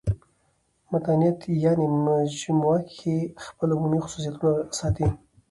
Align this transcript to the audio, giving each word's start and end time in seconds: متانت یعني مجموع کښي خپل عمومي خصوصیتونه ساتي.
متانت 0.91 1.39
یعني 1.63 1.85
مجموع 2.07 2.77
کښي 2.87 3.17
خپل 3.45 3.67
عمومي 3.75 3.99
خصوصیتونه 4.03 4.51
ساتي. 4.79 5.07